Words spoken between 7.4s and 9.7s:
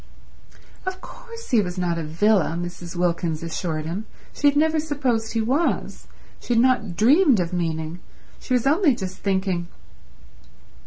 meaning... she was only just thinking